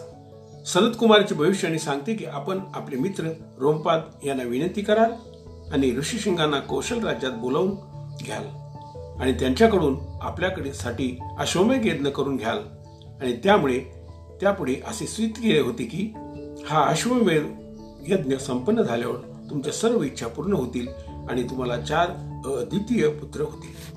सनतकुमारची 0.67 1.35
भविष्याने 1.35 1.79
सांगते 1.79 2.15
की 2.15 2.25
आपण 2.25 2.61
आपले 2.75 2.97
मित्र 2.97 3.25
रोमपाद 3.59 4.01
यांना 4.25 4.43
विनंती 4.43 4.83
कराल 4.83 5.13
आणि 5.73 5.97
ऋषीशिंगांना 5.97 6.61
कौशल 6.61 7.05
राज्यात 7.05 7.33
बोलावून 7.33 7.75
घ्याल 8.25 8.47
आणि 9.21 9.33
त्यांच्याकडून 9.33 9.97
आपल्याकडे 10.23 10.73
साठी 10.73 11.19
अश्वमेघ 11.39 11.87
यज्ञ 11.87 12.09
करून 12.09 12.37
घ्याल. 12.37 12.59
आणि 13.23 13.37
त्यामुळे 13.45 13.79
त्यापुढे 14.41 14.75
असे 14.87 15.07
स्वीत 15.07 15.31
केले 15.31 15.61
होते 15.61 15.85
की 15.85 16.13
हा 16.67 16.85
अश्वमेध 16.85 17.47
यज्ञ 18.09 18.37
संपन्न 18.37 18.83
झाल्यावर 18.83 19.17
तुमच्या 19.51 19.73
सर्व 19.73 20.03
इच्छा 20.03 20.27
पूर्ण 20.27 20.53
होतील 20.53 20.89
आणि 21.29 21.43
तुम्हाला 21.43 21.81
चार 21.81 22.11
अद्वितीय 22.59 23.09
पुत्र 23.09 23.41
होतील. 23.41 23.95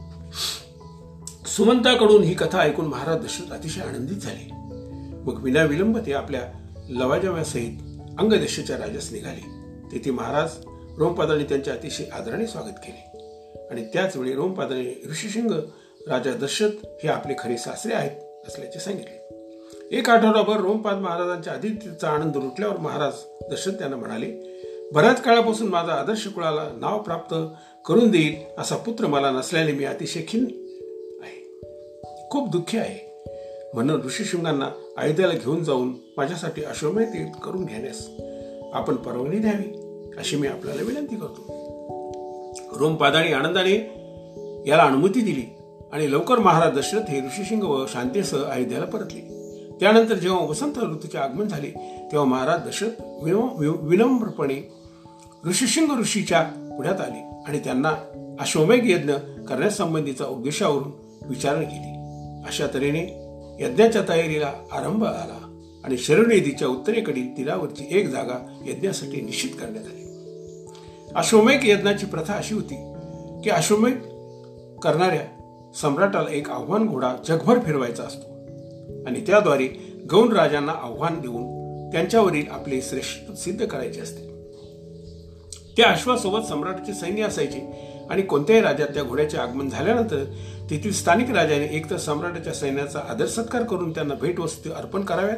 सुमंताकडून 1.45 2.23
ही 2.23 2.33
कथा 2.33 2.59
ऐकून 2.59 2.85
महाराज 2.85 3.17
दशरथ 3.17 3.53
अतिशय 3.53 3.81
आनंदित 3.81 4.17
झाले. 4.17 4.49
मग 5.23 5.43
विना 5.43 5.63
विलंब 5.63 5.97
ते 5.97 6.13
आपल्या 6.13 6.41
लवाजव्यासहित 6.89 7.77
अंगदेशाच्या 8.19 8.77
राजास 8.77 9.11
निघाले. 9.11 9.41
तेथे 9.91 10.11
महाराज 10.11 10.49
रोमपादाने 10.97 11.43
त्यांचे 11.43 11.71
अतिशय 11.71 12.03
आदराने 12.13 12.47
स्वागत 12.47 12.79
केले. 12.83 13.17
आणि 13.71 13.85
त्याचवेळी 13.85 14.33
रोमपादाने 14.33 15.01
ऋषिशिंग 15.11 15.51
राजा 16.07 16.31
दशरथ 16.31 16.85
हे 17.03 17.07
आपले 17.07 17.33
खरे 17.39 17.57
सासरे 17.57 17.93
आहेत 17.93 18.47
असल्याचे 18.47 18.79
सांगितले. 18.79 19.23
एक 19.91 20.09
आठवडाभर 20.09 20.57
रोमपाद 20.57 20.95
महाराजांच्या 20.95 21.53
आदित्यचा 21.53 22.09
आनंद 22.09 22.35
लुटल्यावर 22.35 22.77
महाराज 22.77 23.13
दशरथ 23.51 23.73
त्यांना 23.73 23.97
म्हणाले 23.97 24.57
बऱ्याच 24.93 25.21
काळापासून 25.21 25.67
माझा 25.67 25.93
आदर्श 25.93 26.27
कुळाला 26.27 26.69
नाव 26.79 26.99
प्राप्त 26.99 27.35
करून 27.85 28.11
देईल 28.11 28.35
असा 28.57 28.75
पुत्र 28.75 29.07
मला 29.07 29.31
नसल्याने 29.31 29.71
मी 29.71 29.85
अतिशय 29.85 30.21
खिन्न 30.27 30.45
आहे. 31.23 31.59
खूप 32.29 32.49
दुःखी 32.49 32.77
आहे. 32.77 33.23
म्हणून 33.73 34.01
ऋषीशृंगांना 34.01 34.65
अयोध्याला 34.97 35.33
घेऊन 35.33 35.63
जाऊन 35.63 35.93
माझ्यासाठी 36.17 36.63
अश्वमेध 36.63 37.31
करून 37.43 37.65
घेण्यास 37.65 38.07
आपण 38.73 38.95
परवानगी 38.95 39.37
द्यावी 39.37 39.81
अशी 40.17 40.35
मी 40.35 40.47
आपल्याला 40.47 40.81
विनंती 40.81 41.15
करतो. 41.15 41.45
रोमपादाने 42.75 43.33
आनंदाने 43.33 43.73
याला 44.67 44.83
अनुमती 44.83 45.21
दिली 45.21 45.43
आणि 45.93 46.11
लवकर 46.11 46.39
महाराज 46.39 46.77
दशरथ 46.77 47.09
हे 47.09 47.19
ऋषीशिंग 47.19 47.61
व 47.61 47.85
शांतीसह 47.87 48.43
अयोध्याला 48.43 48.85
परतले. 48.85 49.37
त्यानंतर 49.79 50.13
जेव्हा 50.13 50.45
वसंत 50.45 50.73
ऋतूचे 50.77 51.17
आगमन 51.17 51.47
झाले 51.47 51.69
तेव्हा 52.11 52.23
महाराज 52.23 52.59
दशरथ 52.67 53.01
विनम्रपणे 53.81 54.76
ऋषिशिंग 55.47 55.99
ऋषीच्या 55.99 56.41
पुढ्यात 56.43 57.01
आले 57.01 57.41
आणि 57.47 57.59
त्यांना 57.59 57.89
अश्वमेघ 58.39 58.81
यज्ञ 58.83 59.13
करण्यासंबंधीचा 59.47 60.25
उद्देशावरून 60.25 60.91
विचारणा 61.29 61.61
केली. 61.61 61.93
अशा 62.47 62.67
तऱ्हेने 62.73 62.99
यज्ञाच्या 63.59 64.01
तयारीला 64.09 64.51
आरंभ 64.71 65.03
आला 65.03 65.59
आणि 65.83 65.97
शरणवेदीच्या 65.97 66.67
उत्तरेकडील 66.67 67.37
तीरावरची 67.37 67.87
एक 67.89 68.07
जागा 68.07 68.59
यज्ञासाठी 68.65 69.21
निश्चित 69.21 69.49
करण्यात 69.49 69.85
आली. 69.85 70.03
अश्वमेघ 71.15 71.59
यज्ञाची 71.63 72.05
प्रथा 72.05 72.33
अशी 72.33 72.55
होती 72.55 72.93
की 73.43 73.49
अश्वमेघ 73.49 73.95
करणाऱ्या 74.79 75.71
सम्राटाला 75.75 76.31
एक 76.31 76.49
आव्हान 76.49 76.87
घोडा 76.87 77.15
जगभर 77.27 77.59
फिरवायचा 77.59 78.03
असतो 78.03 78.33
आणि 79.07 79.21
त्याद्वारे 79.21 79.67
गौण 80.11 80.31
राजांना 80.31 80.71
आव्हान 80.71 81.21
देऊन 81.21 81.43
त्यांच्यावरील 81.91 82.45
आपले 82.51 82.81
श्रेष्ठ 82.81 83.31
सिद्ध 83.31 83.65
करायचे 83.65 84.01
असते. 84.01 84.26
त्या 85.77 85.89
अश्वासोबत 85.89 86.45
सम्राटाचे 86.45 86.93
सैन्य 86.93 87.23
असायचे 87.23 87.59
आणि 88.09 88.21
कोणत्याही 88.21 88.61
राज्यात 88.61 88.89
त्या 88.89 89.03
घोड्याचे 89.03 89.37
आगमन 89.37 89.69
झाल्यानंतर 89.69 90.23
तेथील 90.69 90.93
स्थानिक 90.93 91.29
राजाने 91.29 91.65
एकतर 91.65 91.97
सम्राटाच्या 91.97 92.53
सैन्याचा 92.53 92.99
आदर 93.09 93.25
सत्कार 93.25 93.63
करून 93.63 93.91
त्यांना 93.91 94.13
भेटवस्तू 94.13 94.71
अर्पण 94.71 95.01
कराव्यात 95.01 95.37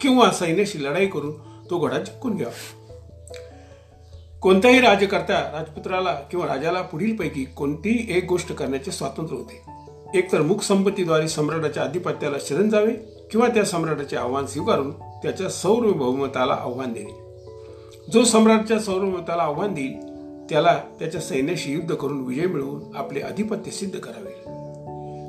किंवा 0.00 0.30
सैन्याशी 0.30 0.84
लढाई 0.84 1.06
करून 1.06 1.32
तो 1.70 1.78
घोडा 1.78 1.98
जिंकून 1.98 2.36
घ्यावा. 2.36 2.80
कोणत्याही 4.40 4.80
राजकर्त्या 4.80 5.36
राजपुत्राला 5.36 6.12
किंवा 6.12 6.46
राजाला 6.46 6.82
पुढील 6.82 7.16
पैकी 7.16 7.44
कोणतीही 7.44 8.18
एक 8.18 8.24
गोष्ट 8.24 8.52
करण्याचे 8.52 8.90
स्वातंत्र्य 8.90 9.38
होते. 9.38 9.62
एकतर 10.18 10.42
मुख 10.42 10.58
संपत्तीद्वारे 10.58 11.28
सम्राटाच्या 11.28 11.82
आधिपत्याला 11.82 12.36
शरण 12.40 12.68
जावे 12.68 12.92
किंवा 13.30 13.48
त्या 13.48 13.64
सम्राटाचे 13.64 14.16
आव्हान 14.16 14.46
स्वीकारून 14.46 14.90
त्याच्या 14.92 15.48
सौर 15.48 15.86
बहुमताला 15.86 16.54
आव्हान 16.54 16.92
देणे. 16.92 17.23
जो 18.12 18.24
सम्राटच्या 18.24 18.78
सौरमताला 18.78 19.42
आव्हान 19.42 19.74
देईल 19.74 20.00
त्याला 20.50 20.78
त्याच्या 20.98 21.20
सैन्याशी 21.20 21.72
युद्ध 21.72 21.94
करून 21.94 22.20
विजय 22.20 22.46
मिळवून 22.46 22.96
आपले 22.96 23.20
अधिपत्य 23.20 23.70
सिद्ध 23.70 23.98
करावे. 23.98 24.32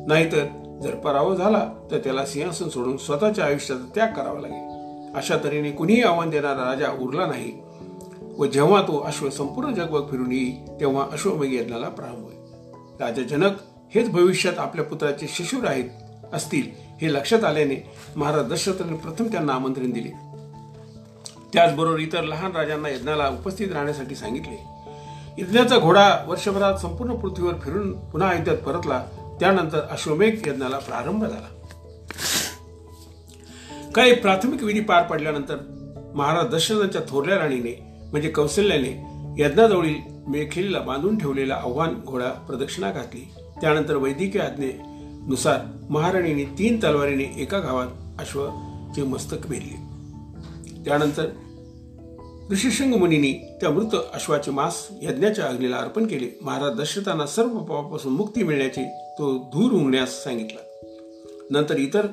नाहीतर 0.08 0.46
जर 0.84 0.96
पराभव 0.96 1.36
झाला 1.36 1.74
तर 1.91 1.98
त्याला 1.98 2.25
सिंहासन 2.25 2.67
सोडून 2.70 2.98
स्वतःच्या 2.98 3.46
आयुष्याचा 3.46 3.91
त्याग 3.96 4.08
करावा 4.08 4.39
लागेल. 4.39 5.15
अशा 5.15 5.38
तऱ्हेने 5.44 5.72
कुणीही 5.72 6.01
आव्हान 6.01 6.29
देणारा 6.29 6.70
राजा 6.70 6.88
उरला 7.01 7.25
नाही 7.25 7.51
व 8.38 8.46
जेव्हा 8.46 8.82
तो 8.82 9.00
अश्व 9.00 9.29
संपूर्ण 9.29 9.74
जगभर 9.74 10.01
फिरून 10.12 10.32
येईल 10.32 10.79
तेव्हा 10.79 11.08
अश्वमेघ 11.12 11.53
यज्ञाला 11.53 11.89
प्रारंभ 11.89 12.24
होईल. 12.24 12.38
राजा 13.01 13.24
जनक 13.24 13.51
हेच 13.96 14.10
भविष्यात 14.10 14.60
आपल्या 14.60 14.86
पुत्राचे 14.86 15.25
शिशूर 15.29 15.67
आहेत 15.67 15.89
असतील 16.34 16.70
हे 17.01 17.13
लक्षात 17.13 17.44
आल्याने 17.44 17.89
महाराज 18.15 18.51
दशरथाने 18.51 18.96
प्रथम 18.96 19.27
त्यांना 19.27 19.53
आमंत्रण 19.53 19.91
दिले. 19.91 20.35
त्याचबरोबर 21.54 22.00
इतर 22.00 22.24
लहान 22.24 22.52
राजांना 22.52 22.90
यज्ञाला 22.90 23.28
उपस्थित 23.30 23.72
राहण्यासाठी 23.72 24.16
सांगितले. 24.16 24.64
यज्ञाचा 25.38 25.78
घोडा 25.78 26.25
वर्षभरात 26.28 26.78
संपूर्ण 26.78 27.16
पृथ्वीवर 27.16 27.54
फिरून 27.54 27.92
पुन्हा 28.10 28.30
अयोध्यात 28.30 28.58
परतला. 28.58 29.06
त्यानंतर 29.40 29.80
अश्वमेघ 29.92 30.48
यज्ञाला 30.48 30.78
प्रारंभ 30.78 31.25
झाला. 31.25 31.48
काही 33.96 34.14
प्राथमिक 34.14 34.64
विधी 34.64 34.80
पार 34.80 35.04
पडल्यानंतर 35.04 35.58
महाराज 36.16 36.48
दशरथांच्या 36.48 37.02
थोरल्या 37.10 37.38
राणीने 37.38 37.74
म्हणजे 38.12 38.30
कौशल्याने 38.30 38.90
यज्ञाजवळील 39.38 39.96
मेखिलीला 40.28 40.80
बांधून 40.80 41.18
ठेवलेला 41.18 41.56
आव्हान 41.56 41.94
घोडा 42.06 42.30
प्रदक्षिणा 42.30 42.92
घातली. 42.92 43.34
त्यानंतर 43.62 43.96
वैद्यकीय 43.96 44.42
आज्ञेनुसार 44.42 45.60
महाराणीने 45.90 46.44
तीन 46.44 46.80
तलवारीने 46.84 47.24
एका 47.38 47.60
गावात 47.60 47.88
अश्वचे 48.20 49.04
मस्तक 49.04 49.48
भेदले 49.48 49.85
त्यानंतर 50.86 51.30
ऋषिशृंग 52.51 52.94
मुनींनी 52.94 53.34
त्या 53.62 53.70
मृत 53.70 53.96
अश्वाचे 54.13 54.51
मांस 54.51 54.88
यज्ञाच्या 55.01 55.46
अग्नीला 55.46 55.77
अर्पण 55.77 56.08
केले. 56.08 56.38
महाराज 56.42 56.80
दशरथांना 56.80 57.25
सर्व 57.25 57.50
पापापासून 57.50 58.13
मुक्ती 58.13 58.44
मिळण्याची 58.44 58.84
तो 58.86 59.38
धूर 59.38 59.72
उंगण्यास 59.72 60.24
सांगितला. 60.24 60.62
नंतर 61.50 61.77
इतर 61.77 62.08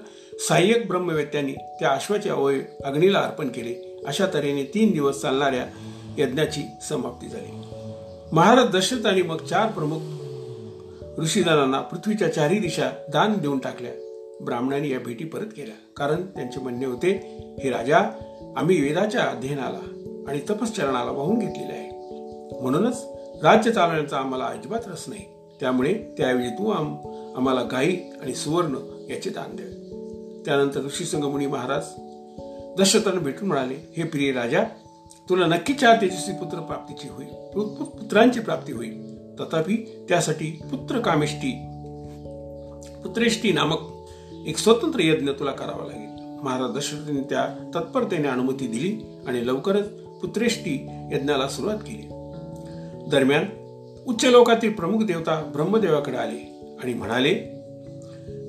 सहाय्यक 0.49 0.87
ब्रह्मवेत्यांनी 0.89 1.53
त्या 1.53 1.91
अश्वाचे 1.91 2.29
अवयव 2.29 2.61
अग्नीला 2.85 3.19
अर्पण 3.19 3.49
केले. 3.49 4.03
अशा 4.07 4.27
तऱ्हेने 4.35 4.65
तीन 4.65 4.91
दिवस 4.91 5.21
चालणाऱ्या 5.21 5.67
यज्ञाची 6.19 6.61
समाप्ती 6.89 7.29
झाली. 7.29 7.51
महाराज 8.33 8.77
दशरथांनी 8.77 9.23
मग 9.23 9.45
चार 9.45 9.71
प्रमुख 9.71 10.01
ऋषीदानांना 11.21 11.81
पृथ्वीच्या 11.81 12.35
चारही 12.35 12.59
दिशा 12.59 12.91
दान 13.09 13.39
देऊन 13.39 13.59
टाकल्या. 13.59 13.93
ब्राह्मणांनी 14.45 14.93
या 14.93 14.99
भेटी 14.99 15.25
परत 15.25 15.47
केल्या. 15.57 15.75
कारण 15.97 16.23
त्यांचे 16.23 16.61
म्हणणे 16.61 16.87
होते 16.87 17.11
हे 17.65 17.71
राजा 17.71 17.99
आम्ही 18.57 18.81
वेदाच्या 18.81 19.23
अध्ययनाला 19.23 19.81
आणि 20.29 20.41
तपश्चरणाला 20.51 21.11
वाहून 21.11 21.39
घेतलेले 21.39 21.73
आहे. 21.73 21.91
म्हणूनच 22.61 23.05
राज्य 23.43 23.71
चालवण्याचा 23.71 24.17
आम्हाला 24.17 24.45
अजिबात 24.45 24.81
रस 24.87 25.05
नाही. 25.09 25.25
त्यामुळे 25.61 25.95
त्यावेळी 26.19 26.49
तू 26.49 26.71
आम 26.71 26.97
आम्हाला 27.37 27.63
गाई 27.63 27.97
आणि 28.23 28.35
सुवर्ण 28.35 28.75
याचे 29.11 29.31
दान 29.31 29.57
द्यावे 29.57 29.83
त्यानंतर 30.45 30.85
ऋषी 30.85 31.05
संगमुनी 31.05 31.47
महाराज 31.47 31.85
दशरथांना 32.81 33.21
भेटून 33.21 33.49
म्हणाले 33.49 33.95
हे 33.97 34.03
प्रिय 34.03 34.33
राजा 34.33 34.65
तुला 35.29 35.47
नक्की 35.47 35.75
चार 35.75 36.01
तेजस्वी 36.01 36.35
पुत्र 36.35 36.61
प्राप्तीची 36.61 37.09
होईल. 37.09 37.29
पुत्रांची 37.85 38.41
प्राप्ती 38.41 38.73
होईल. 38.73 39.13
तथापि 39.41 39.77
त्यासाठी 40.09 40.51
पुत्र 40.51 41.01
कामेष्टी 41.01 41.51
पुत्रेष्टी 43.05 43.53
नामक 43.53 43.79
एक 44.47 44.59
स्वतंत्र 44.59 45.01
यज्ञ 45.01 45.31
तुला 45.31 45.51
करावा 45.51 45.87
लागेल. 45.87 46.22
महाराज 46.43 46.77
दशरथीने 46.77 47.21
त्या 47.21 47.71
तत्परतेने 47.75 48.29
अनुमती 48.29 48.67
दिली 48.67 49.21
आणि 49.27 49.47
लवकरच 49.47 49.89
पुत्रेष्टी 50.23 50.89
यज्ञाला 51.13 51.49
सुरुवात 51.49 51.79
केली. 51.79 52.09
दरम्यान 53.11 53.45
उच्च 54.07 54.25
लोकातील 54.25 54.73
प्रमुख 54.73 55.03
देवता 55.05 55.41
ब्रह्मदेवाकडे 55.41 56.17
आले 56.17 56.53
आणि 56.83 56.95
म्हणाले 56.95 57.35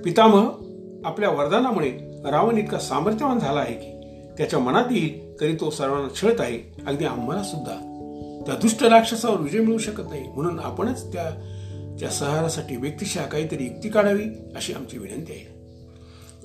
पितामह 0.05 0.49
आपल्या 1.05 1.29
वरदानामुळे 1.29 1.91
रावण 2.31 2.57
इतका 2.57 2.79
सामर्थ्यवान 2.79 3.39
झाला 3.39 3.59
आहे 3.59 3.73
की 3.73 3.99
त्याच्या 4.37 4.59
मनात 4.59 4.85
येईल 4.91 5.41
तरी 5.41 5.55
तो 5.55 5.69
सर्वांना 5.69 6.07
छळत 6.21 6.41
आहे. 6.41 6.75
अगदी 6.87 7.05
आम्हाला 7.05 7.43
सुद्धा. 7.43 7.89
त्या 8.45 8.55
दुष्ट 8.55 8.83
राक्षसावर 8.83 9.39
विजय 9.39 9.59
मिळू 9.59 9.77
शकत 9.77 10.03
नाही. 10.09 10.23
म्हणून 10.35 10.59
आपणच 10.59 11.13
त्या 11.13 11.49
त्या 11.99 12.09
सहारासाठी 12.09 12.75
व्यक्तिशा 12.75 13.21
काहीतरी 13.21 13.63
युक्ती 13.63 13.89
काढावी 13.89 14.23
अशी 14.55 14.73
आमची 14.73 14.97
विनंती 14.97 15.31
आहे. 15.31 15.52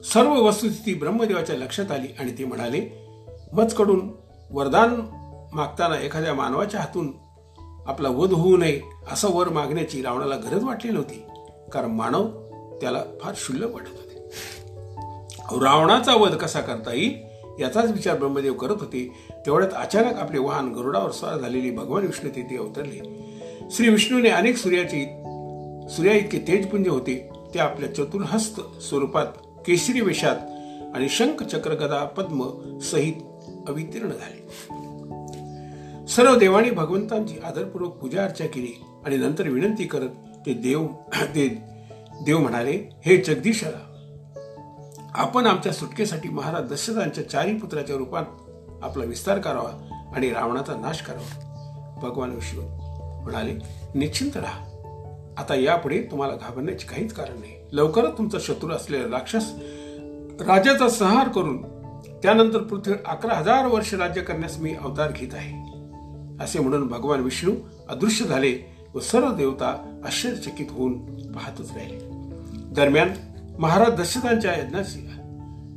सर्व 0.05 0.33
वस्तुस्थिती 0.33 0.95
ब्रह्मदेवाच्या 0.99 1.57
लक्षात 1.57 1.91
आली 1.91 2.07
आणि 2.19 2.33
ते 2.39 2.45
म्हणाले 2.45 3.05
मजकडून 3.53 4.11
वरदान 4.51 5.01
मागताना 5.53 6.01
एखाद्या 6.01 6.35
मानवाच्या 6.35 6.81
हातून 6.81 7.13
आपला 7.87 8.09
वध 8.09 8.33
होऊ 8.33 8.57
नये 8.57 8.81
असा 9.13 9.29
वर 9.29 9.49
मागण्याची 9.49 10.03
रावणाला 10.03 10.37
गरज 10.37 10.65
वाटली 10.65 10.93
नव्हती 10.93 11.23
कारण 11.73 11.91
मानव 11.91 12.29
त्याला 12.81 13.03
फार 13.21 13.35
शुल्लक 13.37 13.75
वाटत 13.75 13.87
होते. 13.89 14.29
रावणाचा 15.65 16.15
वध 16.15 16.35
कसा 16.35 16.61
करता 16.61 16.93
येईल? 16.93 17.19
याचाच 17.61 17.93
विचार 17.93 18.17
ब्रह्मदेव 18.17 18.53
करत 18.53 18.77
होते. 18.81 19.29
तेवढ्यात 19.47 19.71
अचानक 19.75 20.17
आपले 20.17 20.39
वाहन 20.39 20.73
गरुडावर 20.73 21.11
स्वार 21.11 21.39
झालेले 21.39 21.71
भगवान 21.71 22.07
विष्णू 22.07 22.31
तेथे 22.37 22.57
अवतरले. 22.57 23.01
श्री 23.71 23.89
विष्णूने 23.89 24.29
अनेक 24.29 24.57
सूर्याची 24.57 25.05
सूर्या 25.91 26.15
इतके 26.15 26.39
तेजपुंज 26.39 26.89
होते 26.89 27.29
ते 27.55 27.59
आपल्या 27.59 27.95
चतुर्हस्त 27.95 28.61
स्वरूपात 28.81 29.27
केशरी 29.69 30.01
वेशात 30.01 30.37
आणि 30.97 31.09
शंख 31.09 31.43
चक्र 31.43 31.71
गदा 31.75 32.05
पद्म 32.05 32.45
सहित 32.79 33.15
अवितीर्ण 33.69 34.09
झाले. 34.09 34.49
सर्व 36.09 36.37
देवाने 36.37 36.71
भगवंतांची 36.71 37.35
आदरपूर्वक 37.45 37.93
पूजा 37.93 38.25
अर्चा 38.25 38.47
केली 38.47 38.85
आणि 39.07 39.17
नंतर 39.17 39.49
विनंती 39.49 39.85
करत 39.85 40.09
ते 40.47 40.53
देव 40.53 40.87
ते 41.35 41.49
देव 42.23 42.39
म्हणाले 42.39 43.01
हे 43.07 43.17
जगदीशाला 43.17 43.85
आपण 45.15 45.47
आमच्या 45.47 45.73
सुटकेसाठी 45.73 46.29
महाराज 46.29 46.73
दशरथांच्या 46.73 47.31
चारी 47.31 47.55
पुत्राच्या 47.55 47.97
रूपात 47.97 48.25
आपला 48.83 49.05
विस्तार 49.05 49.39
करावा 49.39 49.89
आणि 50.17 50.31
रावणाचा 50.31 50.75
नाश 50.77 51.03
करावा. 51.03 51.45
भगवान 52.03 52.31
विष्णू 52.31 52.63
म्हणाले 53.23 53.53
निश्चिंत 53.95 54.37
राहा. 54.37 54.65
आता 55.39 55.55
यापुढे 55.55 56.03
तुम्हाला 56.03 56.35
घाबरण्याचे 56.35 56.87
काहीच 56.87 57.13
कारण 57.13 57.41
नाही. 57.41 57.58
लवकरच 57.73 58.19
तुमचा 58.19 58.39
शत्रू 58.41 58.71
असलेला 58.71 59.11
राक्षस 59.11 59.53
राजाचा 60.41 60.89
संहार 60.89 61.29
करून 61.29 61.63
त्यानंतर 62.23 62.59
पृथ्वी 62.59 62.95
अकरा 63.07 63.35
हजार 63.35 63.67
वर्ष 63.67 63.95
राज्य 63.95 64.23
करण्यास 64.23 64.59
मी 64.59 64.75
अवतार 64.75 65.13
घेत 65.17 65.35
आहे. 65.35 65.69
असे 66.45 66.59
म्हणून 66.59 66.87
भगवान 66.87 67.21
विष्णू 67.21 67.53
अदृश्य 67.89 68.25
झाले 68.25 68.77
व 68.95 69.01
सर्व 69.01 69.35
देवता 69.35 70.01
आश्चर्यचकित 70.05 70.67
होऊन 70.71 71.07
पाहतच 71.33 71.73
राहिले. 71.77 71.99
दरम्यान 72.75 73.13
महाराज 73.59 74.01
दशरथांच्या 74.01 74.53
यज्ञाची 74.53 75.09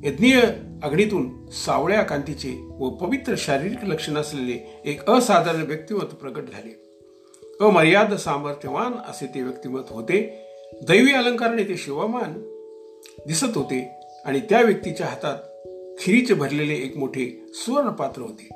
यज्ञीय 0.07 0.41
अग्नीतून 0.83 1.49
सावळ्या 1.49 2.01
कांतीचे 2.01 2.67
व 2.79 2.89
पवित्र 2.89 3.33
शारीरिक 3.37 3.83
लक्षण 3.83 4.17
असलेले 4.17 4.81
एक 4.85 5.09
असाधारण 5.09 5.61
व्यक्तिमत्व 5.61 6.07
प्रकट 6.07 6.41
झाले. 6.41 6.81
अमर्याद 7.61 8.13
सामर्थ्यवान 8.13 8.91
असे 9.09 9.25
ते 9.25 9.41
व्यक्तिमत्व 9.41 9.95
होते 9.95 10.47
दैवी 10.73 11.13
अलंकाराने 11.13 11.63
ते 11.63 11.77
शिवामान 11.77 12.33
दिसत 13.27 13.57
होते 13.57 13.91
आणि 14.25 14.39
त्या 14.39 14.61
व्यक्तीच्या 14.61 15.07
हातात 15.07 15.35
खिरीचे 15.99 16.33
भरलेले 16.33 16.73
एक 16.73 16.97
मोठे 16.97 17.45
सुवर्णपात्र 17.53 18.21
होते. 18.21 18.47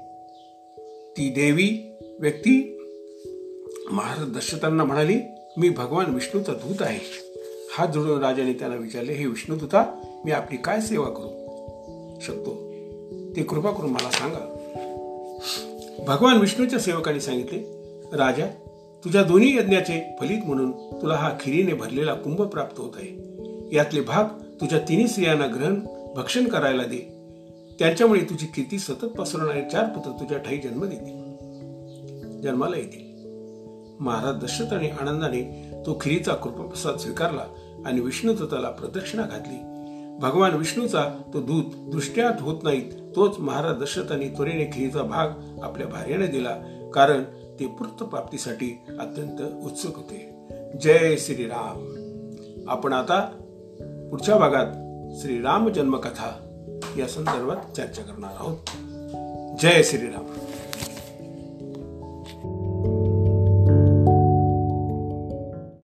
ती 1.17 1.29
देवी 1.29 1.97
व्यक्ती 2.19 2.79
महाराज 3.91 4.37
दशरथांना 4.37 4.83
म्हणाली 4.83 5.19
मी 5.57 5.69
भगवान 5.69 6.13
विष्णूचा 6.13 6.53
दूत 6.53 6.81
आहे. 6.81 6.99
हात 7.77 7.87
जोडून 7.87 8.23
राजाने 8.23 8.53
त्यांना 8.53 8.77
विचारले 8.77 9.13
हे 9.13 9.25
विष्णुदूता 9.25 10.01
मी 10.25 10.31
आपली 10.31 10.57
काय 10.57 10.81
सेवा 10.81 11.09
करू 11.09 12.19
शकतो? 12.19 12.51
ते 13.35 13.43
कृपा 13.43 13.71
करून 13.71 13.89
मला 13.89 14.11
सांगा. 14.11 14.51
भगवान 16.07 16.37
विष्णूच्या 16.37 16.79
सेवकाने 16.79 17.19
सांगितले 17.19 17.59
राजा 18.17 18.45
तुझ्या 19.05 19.23
दोन्ही 19.23 19.57
यज्ञाचे 19.57 20.15
फलित 20.19 20.37
म्हणून 20.45 20.71
तुला 20.71 21.15
हा 21.15 21.37
खिरीने 21.39 21.73
भरलेला 21.73 22.13
कुंभ 22.13 22.41
प्राप्त 22.41 22.79
होत 22.79 22.91
आहे. 22.95 23.25
यातले 23.75 24.01
भाग 24.01 24.23
तुझ्या 24.61 24.79
तिन्ही 24.79 25.07
स्त्रियांना 25.07 25.45
ग्रहण 25.45 25.79
भक्षण 26.15 26.47
करायला 26.47 26.83
दे. 26.83 26.97
त्यांच्यामुळे 27.79 28.21
तुझी 28.21 28.45
कीर्ती 28.45 28.79
सतत 28.79 29.05
पसरवणारे 29.05 29.61
चार 29.71 29.85
पुत्र 29.85 30.11
तुझ्या 30.11 30.37
ठाई 30.37 30.57
जन्म 30.57 30.85
देतील. 30.85 31.25
जन्माला 32.41 32.77
येतील. 32.77 33.05
महाराज 33.99 34.35
दशरथाने 34.35 34.89
आनंदाने 34.89 35.71
तो 35.85 35.97
खिरीचा 36.01 36.33
कृपप्रसाद 36.33 36.97
स्वीकारला 36.97 37.43
आणि 37.85 37.99
विष्णुदत्ताला 37.99 38.69
प्रदक्षिणा 38.69 39.23
घातली. 39.23 39.57
भगवान 40.19 40.55
विष्णूचा 40.55 41.03
तो 41.33 41.41
दूत 41.41 41.63
दृष्ट्यात 41.91 42.41
होत 42.41 42.63
नाहीत 42.63 43.15
तोच 43.15 43.39
महाराज 43.39 43.75
दशरथाने 43.75 44.27
त्वरेने 44.27 44.65
खिरीचा 44.65 45.01
भाग 45.01 45.29
आपल्या 45.63 45.87
भार्याने 45.87 46.27
दिला. 46.27 46.55
कारण 46.93 47.23
ते 47.59 47.67
पूर्त 47.67 48.03
प्राप्तीसाठी 48.03 48.83
अत्यंत 48.99 49.65
उत्सुक 49.65 49.95
होते. 49.95 50.47
जय 50.81 51.15
श्रीराम. 51.17 52.05
आपण 52.69 52.93
आता 52.93 53.19
पुढच्या 54.11 54.35
भागात 54.37 54.67
श्रीराम 55.21 55.69
जन्मकथा 55.69 56.41
या 56.97 57.07
संदर्भात 57.07 57.75
चर्चा 57.75 58.01
करणार 58.01 58.31
आहोत. 58.39 58.57
जय 59.59 59.83
श्रीराम. 59.83 60.25